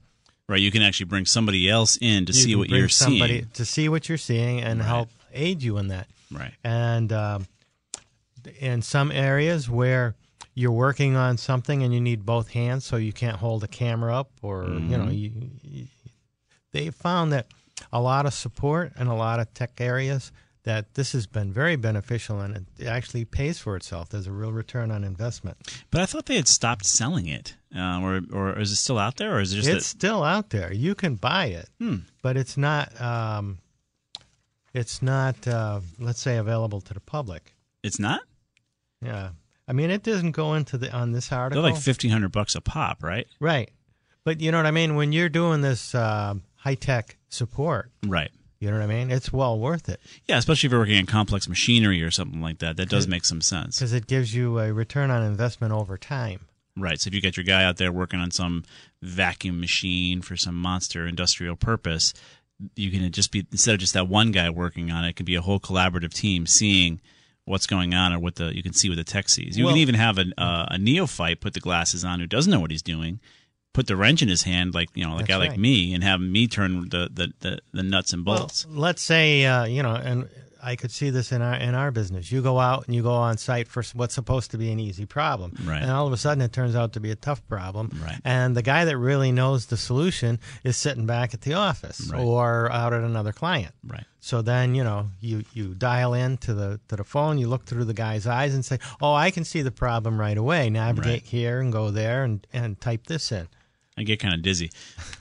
[0.50, 3.50] Right, you can actually bring somebody else in to You see what you're somebody seeing.
[3.60, 4.88] to see what you're seeing and Right.
[4.88, 6.08] help aid you in that.
[6.32, 6.54] Right.
[6.64, 7.48] And um,
[8.60, 10.16] in some areas where
[10.56, 14.16] you're working on something and you need both hands, so you can't hold a camera
[14.18, 15.32] up, or you know, you,
[15.64, 15.88] you,
[16.72, 17.48] they found that
[17.92, 20.32] a lot of support in a lot of tech areas
[20.68, 24.10] that this has been very beneficial and it actually pays for itself.
[24.10, 25.56] There's a real return on investment.
[25.92, 29.16] But I thought they had stopped selling it, uh, or or is it still out
[29.16, 30.74] there, or is it just it's that, still out there.
[30.74, 32.00] You can buy it, Hmm.
[32.22, 33.00] but it's not.
[33.00, 33.60] Um,
[34.74, 35.48] it's not.
[35.48, 37.54] Uh, let's say available to the public.
[37.84, 38.22] it's not?
[39.02, 39.30] Yeah,
[39.68, 41.62] I mean, it doesn't go into the on this article.
[41.64, 43.28] They're like fifteen hundred bucks a pop, right?
[43.40, 43.70] right,
[44.26, 44.96] but you know what I mean.
[44.96, 48.32] When you're doing this uh, high tech support, Right.
[48.60, 49.12] You know what I mean.
[49.12, 52.60] It's well worth it Yeah, especially if you're working in complex machinery or something like
[52.60, 52.78] that.
[52.78, 53.78] That does make some sense.
[53.80, 56.42] because it gives you a return on investment over time.
[56.76, 57.00] Right.
[57.00, 58.64] So if you got your guy out there working on some
[59.02, 62.14] vacuum machine for some monster industrial purpose,
[62.76, 65.26] you can just be instead of just that one guy working on it, it can
[65.26, 67.00] be a whole collaborative team seeing
[67.46, 69.58] what's going on or what the you can see what the tech sees.
[69.58, 72.52] You Well- can even have a uh, a neophyte put the glasses on who doesn't
[72.52, 73.20] know what he's doing,
[73.78, 76.04] put the wrench in his hand like you know like a guy like me, and
[76.04, 78.66] have me turn the the, the, the nuts and bolts.
[78.66, 80.28] Well, let's say uh, you know, and
[80.72, 82.32] I could see this in our in our business.
[82.32, 85.06] You go out and you go on site for what's supposed to be an easy
[85.06, 85.82] problem, Right.
[85.84, 88.20] And all of a sudden, it turns out to be a tough problem, Right.
[88.26, 92.20] And the guy that really knows the solution is sitting back at the office Right.
[92.20, 93.74] or out at another client.
[93.96, 94.06] right.
[94.20, 97.64] So then you know you you dial in to the to the phone, you look
[97.66, 100.70] through the guy's eyes and say, "Oh, I can see the problem right away.
[100.72, 101.32] Navigate Right.
[101.38, 103.48] here and go there and and type this in."
[103.98, 104.70] I get kind of dizzy,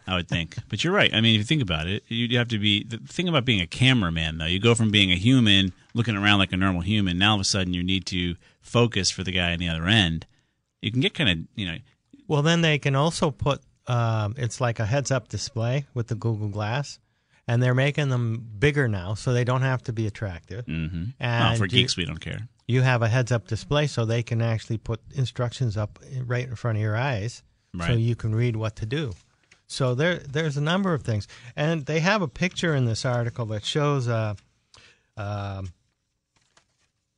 [0.07, 0.57] I would think.
[0.69, 1.13] but you're right.
[1.15, 3.61] I mean, if you think about it, you have to be the thing about being
[3.61, 4.45] a cameraman, though.
[4.47, 7.41] You go from being a human, looking around like a normal human, now all of
[7.41, 10.27] a sudden you need to focus for the guy on the other end.
[10.83, 11.79] You can get kind of, you know,
[12.29, 16.15] Well, then they can also put um, it's like a heads up display with the
[16.17, 16.99] Google Glass,
[17.49, 20.67] and they're making them bigger now, so they don't have to be attractive.
[20.67, 21.05] mm-hmm.
[21.21, 22.49] And for you- geeks, we don't care.
[22.67, 26.57] you have a heads up display so they can actually put instructions up right in
[26.57, 27.43] front of your eyes
[27.81, 29.13] so you can read what to do.
[29.67, 31.27] So there there's a number of things.
[31.57, 34.35] And they have a picture in this article that shows uh
[35.17, 35.73] um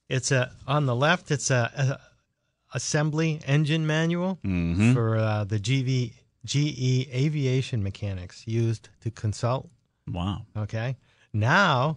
[0.08, 4.92] it's a on the left it's a, a assembly engine manual Mhm.
[4.94, 6.12] for uh, the GV
[6.44, 9.68] GE aviation mechanics used to consult,
[10.06, 10.46] Wow.
[10.56, 10.96] okay?
[11.32, 11.96] Now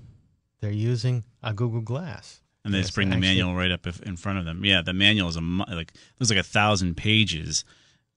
[0.60, 2.42] they're using a Google Glass.
[2.64, 4.64] And they Yes, just bring the actually- manual right up in front of them.
[4.66, 7.64] Yeah, the manual is a like there's like a thousand pages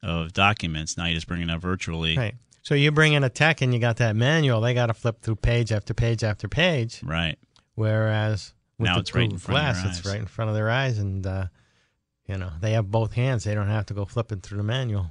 [0.05, 0.97] of documents.
[0.97, 2.17] Now you just bring it up virtually.
[2.17, 2.35] Right.
[2.63, 5.21] So you bring in a tech and you got that manual, they got to flip
[5.21, 7.01] through page after page after page.
[7.03, 7.39] Right.
[7.75, 10.27] Whereas with Now the it's right in Google front of Glass, your it's right in
[10.27, 11.47] front of their eyes, and uh,
[12.27, 13.45] you know they have both hands.
[13.45, 15.11] They don't have to go flipping through the manual.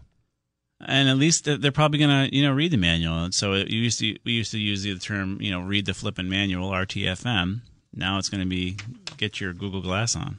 [0.86, 3.26] And at least they're probably gonna you know read the manual.
[3.26, 5.86] And so it you used to we used to use the term you know read
[5.86, 7.62] the flipping manual RTFM.
[7.94, 8.78] Now it's gonna be
[9.18, 10.38] get your Google Glass on.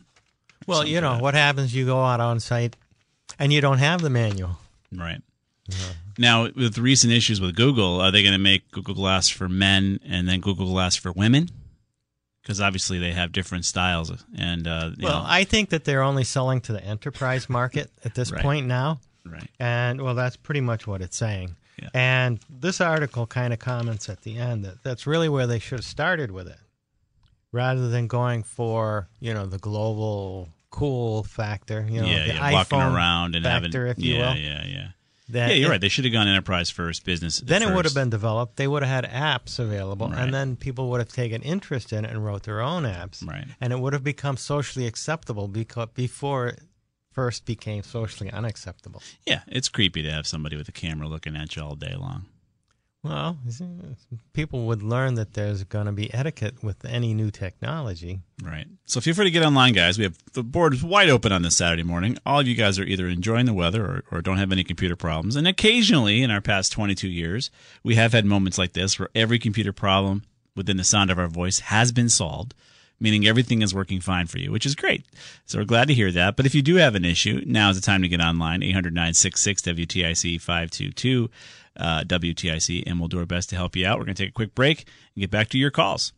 [0.66, 1.74] Well, you know like what happens?
[1.74, 2.76] You go out on site,
[3.38, 4.58] and you don't have the manual.
[4.92, 5.20] Right.
[6.18, 9.98] Now, with recent issues with Google, are they going to make Google Glass for men
[10.06, 11.48] and then Google Glass for women?
[12.42, 14.12] Because obviously they have different styles.
[14.36, 17.90] And uh, you Well, know, I think that they're only selling to the enterprise market
[18.04, 18.42] at this Right.
[18.42, 19.00] point now.
[19.24, 19.48] right.
[19.58, 21.56] And well, that's pretty much what it's saying.
[21.82, 21.88] Yeah.
[21.94, 25.78] And this article kind of comments at the end that that's really where they should
[25.80, 26.58] have started with it,
[27.50, 31.86] rather than going for you know the global cool factor.
[31.88, 34.36] You know, yeah, the yeah, walking around and factor, having, if you yeah, will.
[34.40, 34.86] yeah, yeah.
[35.30, 35.80] That yeah, you're it- right.
[35.80, 37.38] They should have gone enterprise first, business.
[37.40, 38.56] Then it would have been developed.
[38.56, 40.18] They would have had apps available, Right.
[40.18, 43.26] and then people would have taken interest in it and wrote their own apps.
[43.26, 43.46] Right.
[43.60, 46.60] And it would have become socially acceptable because before it
[47.12, 49.00] first became socially unacceptable.
[49.24, 52.26] Yeah, it's creepy to have somebody with a camera looking at you all day long.
[53.04, 53.36] Well,
[54.32, 58.20] people would learn that there's going to be etiquette with any new technology.
[58.42, 58.66] Right.
[58.86, 59.98] So feel free to get online, guys.
[59.98, 62.16] We have the board wide open on this Saturday morning.
[62.24, 64.96] All of you guys are either enjoying the weather or, or don't have any computer
[64.96, 65.36] problems.
[65.36, 67.50] And occasionally, in our past 22 years,
[67.82, 70.22] we have had moments like this where every computer problem
[70.56, 72.54] within the sound of our voice has been solved,
[72.98, 75.04] meaning everything is working fine for you, which is great.
[75.44, 76.36] So we're glad to hear that.
[76.36, 78.62] But if you do have an issue, now is the time to get online.
[78.62, 81.28] 800 966 WTIC 522
[81.76, 83.98] uh, WTIC, and we'll do our best to help you out.
[83.98, 86.12] We're going to take a quick break and get back to your calls.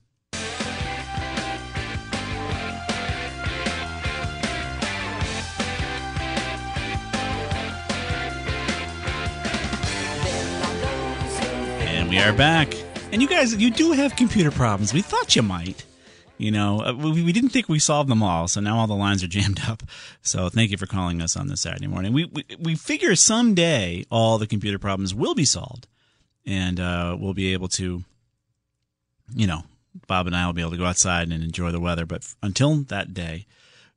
[11.80, 12.74] And we are back.
[13.12, 14.92] And you guys, you do have computer problems.
[14.92, 15.84] We thought you might.
[16.38, 19.24] You know, uh, we, didn't think we solved them all, so now all the lines
[19.24, 19.82] are jammed up.
[20.20, 22.12] So thank you for calling us on this Saturday morning.
[22.12, 25.86] We we, we figure someday all the computer problems will be solved,
[26.44, 28.04] and uh, we'll be able to,
[29.34, 29.62] you know,
[30.06, 32.04] Bob and I will be able to go outside and enjoy the weather.
[32.04, 33.46] But until that day,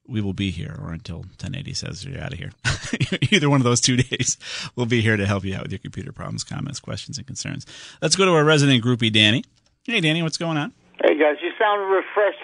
[0.08, 2.52] we will be here, or until 1080 says you're out of here.
[3.32, 4.38] Either one of those two days,
[4.76, 7.66] we'll be here to help you out with your computer problems, comments, questions, and concerns.
[8.02, 9.44] Let's go to our resident groupie, Danny.
[9.84, 10.74] Hey, Danny, what's going on?
[11.20, 12.40] Guys, you sound refreshed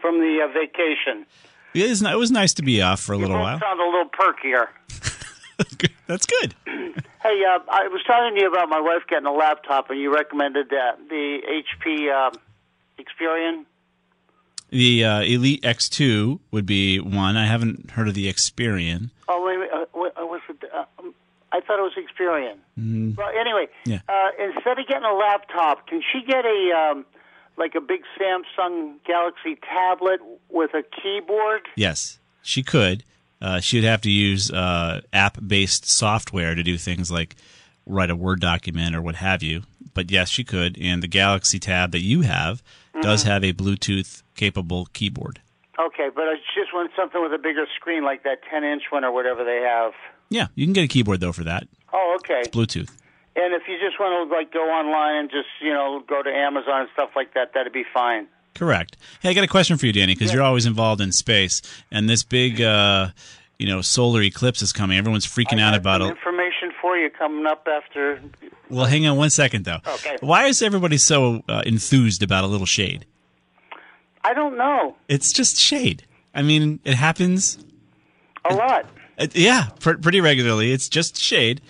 [0.00, 1.26] from the uh, vacation.
[1.74, 3.58] It, is, it was nice to be off for a You little while.
[3.60, 4.68] sound a little perkier.
[6.06, 6.54] That's good.
[7.24, 10.12] Hey, uh, I was talking to you about my wife getting a laptop, and you
[10.14, 12.30] recommended uh, the HP uh,
[12.98, 13.64] Experian.
[14.68, 17.38] The uh, Elite X2 would be one.
[17.38, 19.08] I haven't heard of the Experian.
[19.26, 20.68] Oh, wait, uh, what, uh, what's it?
[20.70, 21.14] Uh, um,
[21.50, 23.16] I thought it was Experian.
[23.16, 23.68] Well, anyway.
[23.86, 24.00] Yeah.
[24.06, 27.06] uh, instead of getting a laptop, can she get a um,
[27.56, 31.62] like a big Samsung Galaxy tablet with a keyboard?
[31.76, 33.04] Yes, she could.
[33.40, 37.36] Uh, she'd have to use uh, app-based software to do things like
[37.86, 39.62] write a Word document or what have you.
[39.92, 40.78] But yes, she could.
[40.80, 42.62] And the Galaxy Tab that you have
[43.02, 45.40] does have a Bluetooth-capable keyboard.
[45.78, 49.12] Okay, but I just want something with a bigger screen, like that 10-inch one or
[49.12, 49.92] whatever they have.
[50.30, 51.66] Yeah, you can get a keyboard though for that.
[51.92, 52.42] Oh, okay.
[52.50, 52.90] Bluetooth.
[53.36, 56.30] And if you just want to like go online and just you know go to
[56.30, 58.26] Amazon and stuff like that, that'd be fine.
[58.54, 58.96] Correct.
[59.20, 62.08] Hey, I got a question for you, Danny, because you're always involved in space, and
[62.08, 63.08] this big, uh,
[63.58, 64.96] you know, solar eclipse is coming.
[64.96, 66.08] Everyone's freaking out about it.
[66.10, 68.22] information for you coming up after.
[68.70, 69.80] Well, hang on one second, though.
[69.84, 70.16] Okay.
[70.20, 73.06] Why is everybody so uh, enthused about a little shade?
[74.22, 76.04] I don't know It's just shade.
[76.34, 77.58] I mean, it happens.
[78.48, 78.86] a lot.
[79.18, 80.72] It, yeah, pr- pretty regularly.
[80.72, 81.60] It's just shade.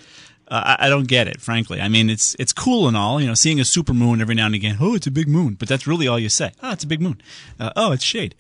[0.48, 1.80] Uh, I, I don't get it, frankly.
[1.80, 4.46] I mean, it's it's cool and all, you know, seeing a super moon every now
[4.46, 4.76] and again.
[4.80, 6.52] Oh, it's a big moon, but that's really all you say.
[6.62, 7.20] Oh, it's a big moon.
[7.59, 8.35] Uh, oh, it's shade.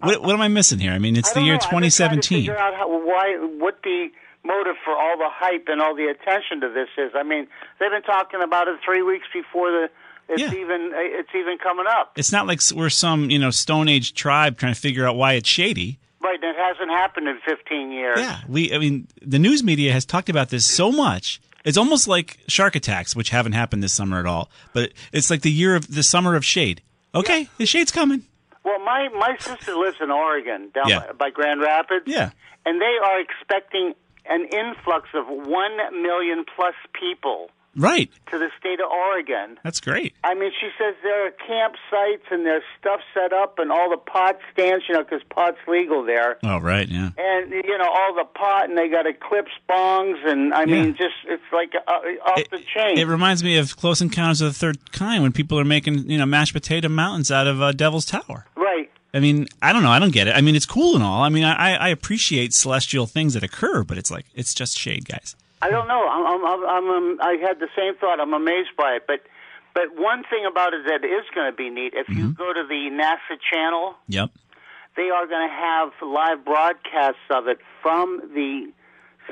[0.00, 0.92] What, what am I missing here?
[0.92, 1.60] I mean, it's I the year know.
[1.64, 2.38] I've been to 2017.
[2.38, 4.08] figure out how, why, what the
[4.44, 7.10] motive for all the hype and all the attention to this is.
[7.16, 7.48] I mean,
[7.80, 9.90] they've been talking about it three weeks before the
[10.28, 10.52] it's Yeah.
[10.52, 12.12] even it's even coming up.
[12.16, 15.32] It's not like we're some you know Stone Age tribe trying to figure out why
[15.32, 15.98] it's shady.
[16.20, 18.18] Right, and it hasn't happened in 15 years.
[18.20, 18.72] Yeah, we.
[18.74, 21.40] I mean, the news media has talked about this so much.
[21.68, 24.48] It's almost like shark attacks, which haven't happened this summer at all.
[24.72, 26.80] But it's like the year of the summer of shade.
[27.14, 28.22] Okay, the shade's coming.
[28.64, 31.00] Well, my my sister lives in Oregon, down Yeah.
[31.08, 32.04] by, by Grand Rapids.
[32.06, 32.30] Yeah.
[32.66, 33.94] and they are expecting
[34.26, 38.10] an influx of one million plus people Right.
[38.30, 39.58] to the state of Oregon.
[39.62, 40.14] That's great.
[40.24, 43.96] I mean, she says there are campsites and there's stuff set up and all the
[43.96, 46.38] pot stands, you know, because pot's legal there.
[46.42, 46.88] Oh, right.
[46.88, 47.10] Yeah.
[47.16, 51.14] And you know all the pot, and they got Eclipse bongs, and I mean, just
[51.26, 52.98] it's like uh, off the chain.
[52.98, 56.18] It reminds me of Close Encounters of the Third Kind when people are making you
[56.18, 58.46] know mashed potato mountains out of uh, Devil's Tower.
[58.56, 58.90] right.
[59.14, 59.90] I mean, I don't know.
[59.90, 60.36] I don't get it.
[60.36, 61.22] I mean, it's cool and all.
[61.22, 65.06] I mean, I, I appreciate celestial things that occur, but it's like it's just shade,
[65.08, 65.34] guys.
[65.60, 66.06] I don't know.
[66.08, 68.20] I'm, I'm, I'm, I'm, um, I had the same thought.
[68.20, 69.20] I'm amazed by it, but
[69.74, 71.92] but one thing about it that is going to be neat.
[71.94, 74.30] If you go to the NASA channel, Yep.
[74.96, 78.72] they are going to have live broadcasts of it from the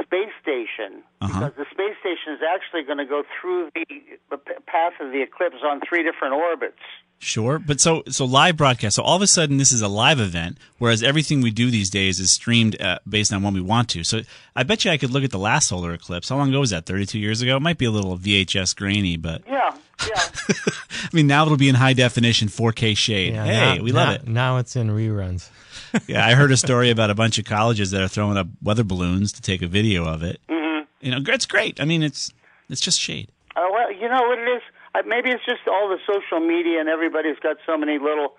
[0.02, 3.85] space station because the space station is actually going to go through the,
[4.30, 6.78] the path of the eclipse on three different orbits.
[7.18, 8.96] Sure, but so so live broadcast.
[8.96, 11.88] So all of a sudden, this is a live event, whereas everything we do these
[11.88, 14.04] days is streamed uh, based on when we want to.
[14.04, 14.20] So
[14.54, 16.28] I bet you I could look at the last solar eclipse.
[16.28, 16.85] How long ago was that?
[16.85, 17.56] Thirty-two years ago.
[17.56, 19.74] It might be a little VHS grainy, but Yeah,
[20.09, 20.22] yeah.
[20.90, 23.35] I mean now it'll be in high definition 4K shade.
[23.35, 24.28] Yeah, hey, now- we love now- it.
[24.28, 25.48] Now it's in reruns.
[26.06, 28.85] Yeah, I heard a story about a bunch of colleges that are throwing up weather
[28.85, 30.40] balloons to take a video of it.
[30.48, 30.85] Mm-hmm.
[31.00, 31.80] You know, it's great.
[31.80, 32.35] I mean, it's
[32.68, 33.30] it's just shade.
[33.54, 34.62] Uh, well, you know what it is?
[34.94, 38.35] Uh, maybe it's just all the social media and everybody's got so many little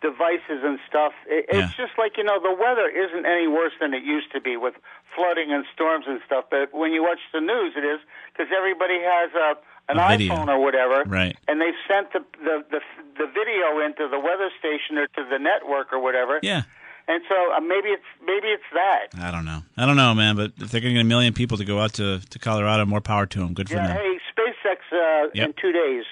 [0.00, 1.12] devices and stuff.
[1.26, 1.64] It, Yeah.
[1.66, 4.56] It's just like, you know, the weather isn't any worse than it used to be
[4.56, 4.74] with
[5.14, 6.46] flooding and storms and stuff.
[6.50, 8.00] But when you watch the news, it is
[8.32, 9.56] because everybody has a
[9.88, 11.36] an iPhone or whatever, Right.
[11.48, 12.80] And they've sent the, the the
[13.18, 16.40] the video into the weather station or to the network or whatever.
[16.42, 16.62] Yeah.
[17.06, 19.08] And so uh, maybe it's maybe it's that.
[19.22, 19.60] I don't know.
[19.76, 20.36] I don't know, man.
[20.36, 22.86] But if they're going to get a million people to go out to, to Colorado,
[22.86, 23.52] more power to them.
[23.52, 23.88] Good for Yeah.
[23.88, 23.96] them.
[23.98, 25.46] Hey, SpaceX uh, Yep.
[25.48, 26.04] in two days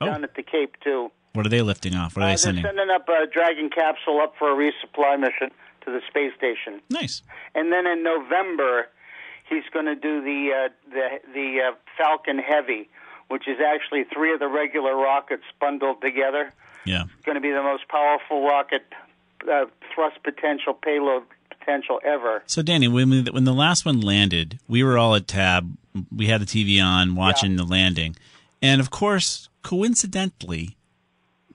[0.00, 0.06] Oh.
[0.06, 1.12] down at the Cape too.
[1.34, 2.16] What are they lifting off?
[2.16, 2.64] What are Uh, they they're sending?
[2.64, 5.50] sending up a Dragon capsule up for a resupply mission
[5.84, 7.22] to the space station, Nice.
[7.54, 8.88] and then in November,
[9.48, 12.88] he's going to do the uh, the the uh, Falcon Heavy,
[13.30, 16.52] which is actually three of the regular rockets bundled together.
[16.84, 17.04] Yeah.
[17.04, 18.84] It's going to be the most powerful rocket
[19.50, 22.42] uh, thrust potential, payload potential ever.
[22.46, 25.76] So, Danny, when we, when the last one landed, we were all at Tab.
[26.14, 28.16] We had the TV on, watching the landing,
[28.60, 30.76] and of course, coincidentally,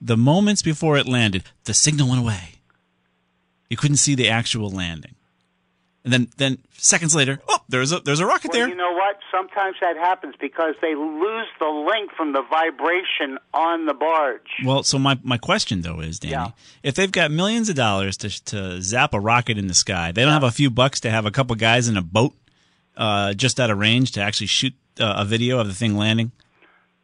[0.00, 2.54] the moments before it landed, the signal went away.
[3.68, 5.15] You couldn't see the actual landing,
[6.06, 8.68] and then then seconds later, oh, there's a there's a rocket Well, there.
[8.68, 9.18] you know what?
[9.30, 14.40] Sometimes that happens because they lose the link from the vibration on the barge.
[14.64, 16.50] Well, so my, my question though is, Danny, Yeah.
[16.84, 20.22] if they've got millions of dollars to to zap a rocket in the sky, they
[20.22, 22.32] don't have a few bucks to have a couple guys in a boat
[22.96, 26.30] uh, just out of range to actually shoot uh, a video of the thing landing.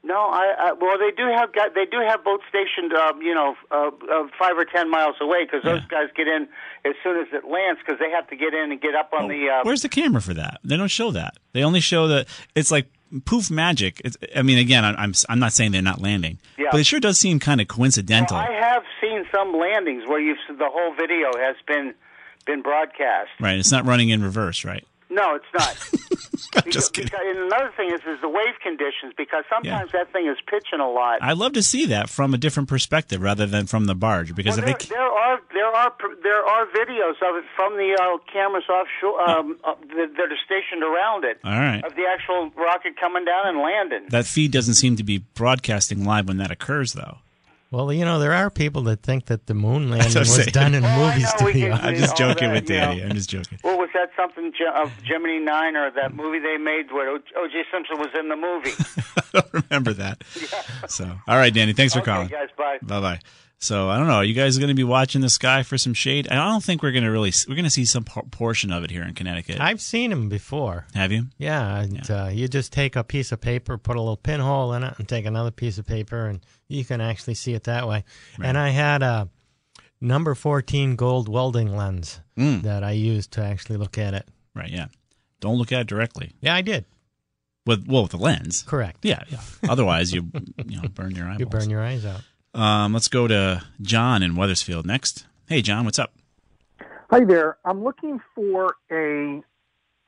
[0.04, 3.32] No, I, I well, they do have got they do have boats stationed, um, you
[3.34, 5.86] know, uh, uh, five or ten miles away because those Yeah.
[6.02, 6.48] guys get in
[6.84, 9.28] as soon as it lands because they have to get in and get up on
[9.28, 9.48] the.
[9.48, 10.58] Uh, Where's the camera for that?
[10.64, 11.34] They don't show that.
[11.52, 12.86] They only show that it's like
[13.26, 14.00] poof magic.
[14.04, 16.66] It's, I mean, again, I'm I'm I'm not saying they're not landing, Yeah.
[16.72, 18.36] but it sure does seem kind of coincidental.
[18.36, 21.94] I have seen some landings where you've the whole video has been
[22.44, 23.28] been broadcast.
[23.38, 23.56] right?
[23.56, 24.84] It's not running in reverse, right?
[25.12, 25.76] No, it's not.
[26.54, 27.06] Because- just kidding.
[27.10, 30.80] because- and another thing is is the wave conditions because sometimes that thing is pitching
[30.80, 31.22] a lot.
[31.22, 34.58] I'd love to see that from a different perspective rather than from the barge, because
[34.58, 38.18] Well, if there, there are there are there are videos of it from the uh,
[38.30, 41.38] cameras offshore um, uh, that, that are stationed around it.
[41.44, 41.82] All right.
[41.84, 44.08] Of the actual rocket coming down and landing.
[44.10, 47.18] that feed doesn't seem to be broadcasting live when that occurs, though.
[47.72, 50.50] Well, you know, there are people that think that the moon landing was saying.
[50.52, 51.76] done in a Oh, I movie know, we studio.
[51.76, 52.86] can- I'm just joking that, with you know.
[52.86, 53.02] Danny.
[53.02, 53.58] I'm just joking.
[53.64, 57.64] Well, was that something of Gemini Nine or that movie they made where O.J.
[57.72, 58.72] Simpson was in the movie?
[59.16, 60.22] I don't remember that.
[60.88, 61.72] So, all right, Danny.
[61.72, 62.28] Thanks for okay, calling.
[62.28, 62.78] guys, bye.
[62.82, 63.20] Bye bye.
[63.62, 64.14] So I don't know.
[64.14, 66.26] Are you guys going to be watching the sky for some shade?
[66.28, 67.32] I don't think we're going to really.
[67.48, 69.60] We're going to see some portion of it here in Connecticut.
[69.60, 70.86] I've seen them before.
[70.94, 71.26] Have you?
[71.38, 74.82] Yeah, and, Uh, you just take a piece of paper, put a little pinhole in
[74.82, 78.02] it, and take another piece of paper, and you can actually see it that way.
[78.42, 79.28] And I had a
[80.00, 82.62] number 14 gold welding lens Mm.
[82.62, 84.26] that I used to actually look at it.
[84.56, 84.70] Right.
[84.70, 84.86] Yeah.
[85.38, 86.32] Don't look at it directly.
[86.40, 86.84] Yeah, I did.
[87.64, 88.64] With well, with the lens.
[88.66, 89.04] Correct.
[89.04, 89.38] Yeah, yeah.
[89.68, 90.32] Otherwise, you
[90.66, 91.38] you know burn your eyeballs.
[91.40, 92.22] You burn your eyes out.
[92.54, 95.26] Um, let's go to John in Wethersfield next.
[95.48, 96.12] Hey, John, what's up?
[97.10, 97.56] Hi there.
[97.64, 99.42] I'm looking for a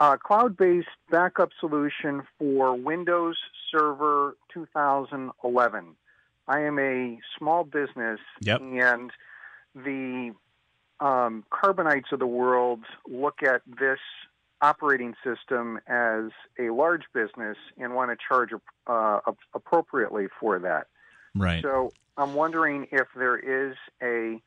[0.00, 3.36] uh, cloud-based backup solution for Windows
[3.70, 5.96] Server 2011.
[6.46, 8.60] I am a small business, Yep.
[8.60, 9.10] and
[9.74, 10.34] the
[11.00, 13.98] um, Carbonites of the world look at this
[14.60, 18.50] operating system as a large business and want to charge
[18.86, 19.20] uh,
[19.54, 20.86] appropriately for that.
[21.34, 21.62] Right.
[21.62, 24.40] So I'm wondering if there is a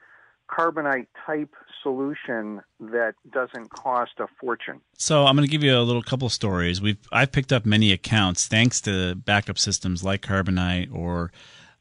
[0.50, 1.54] carbonite type
[1.84, 4.80] solution that doesn't cost a fortune.
[4.98, 6.82] So I'm going to give you a little couple stories.
[6.82, 11.32] We've I've picked up many accounts thanks to backup systems like Carbonite or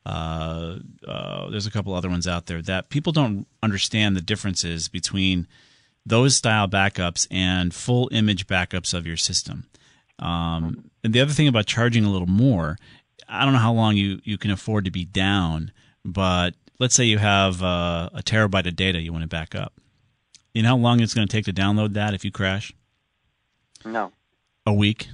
[0.05, 4.89] uh, uh, there's a couple other ones out there that people don't understand the differences
[4.89, 5.49] between
[6.05, 9.67] those style backups and full image backups of your system.
[10.21, 12.79] Um, and the other thing about charging a little more,
[13.29, 15.73] I don't know how long you, you can afford to be down,
[16.05, 19.75] but let's say you have uh, a terabyte of data you want to back up.
[20.55, 22.73] You know how long it's going to take to download that if you crash?
[23.85, 24.13] No.
[24.65, 25.09] A week.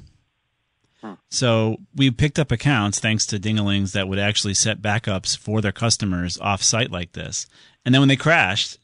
[1.01, 1.15] Hmm.
[1.31, 5.73] So we picked up accounts thanks to Dingalings that would actually set backups for their
[5.73, 7.47] customers off site like this.
[7.85, 8.79] And then when they crashed,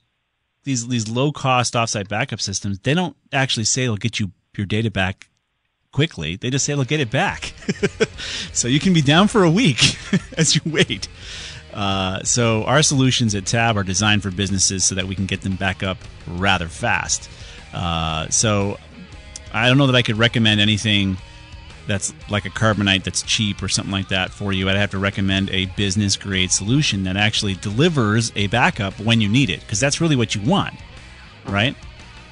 [0.65, 4.67] these these low cost offsite backup systems, they don't actually say they'll get you your
[4.67, 5.31] data back
[5.93, 6.37] quickly.
[6.37, 7.53] They just say they'll get it back.
[8.53, 9.99] so you can be down for a week
[10.37, 11.09] as you wait.
[11.73, 15.43] Uh, so our solutions at Tab are designed for businesses so that we can get
[15.43, 17.29] them back up rather fast.
[17.73, 18.79] Uh, so
[19.53, 21.17] I don't know that I could recommend anything
[21.87, 24.69] that's like a carbonite that's cheap or something like that for you.
[24.69, 29.29] I'd have to recommend a business grade solution that actually delivers a backup when you
[29.29, 30.75] need it because that's really what you want,
[31.47, 31.75] right?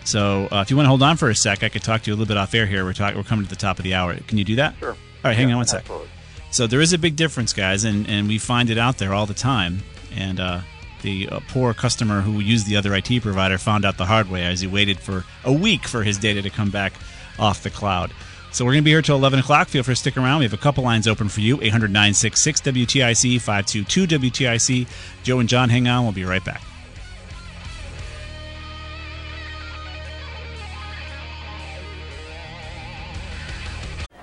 [0.07, 2.11] So uh, if you want to hold on for a sec, I could talk to
[2.11, 2.84] you a little bit off air here.
[2.84, 3.16] We're talking.
[3.16, 4.14] We're coming to the top of the hour.
[4.14, 4.76] Can you do that?
[4.78, 4.90] Sure.
[4.90, 5.80] All right, hang yeah, on one sec.
[5.80, 6.09] absolutely.
[6.52, 9.26] So there is a big difference, guys, and, and we find it out there all
[9.26, 9.82] the time.
[10.14, 10.61] And uh,
[11.02, 14.44] the uh, poor customer who used the other IT provider found out the hard way
[14.44, 16.92] as he waited for a week for his data to come back
[17.38, 18.12] off the cloud.
[18.52, 19.68] So we're going to be here till 11 o'clock.
[19.68, 20.38] Feel free to stick around.
[20.38, 24.86] We have a couple lines open for you 800 966 WTIC 522 WTIC.
[25.24, 26.04] Joe and John, hang on.
[26.04, 26.62] We'll be right back.